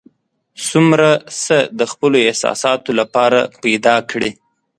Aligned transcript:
څومره 0.67 1.09
څه 1.43 1.57
د 1.79 1.81
خپلو 1.91 2.17
احساساتو 2.27 2.91
لپاره 2.99 3.39
پیدا 3.63 3.95
کړي. 4.09 4.31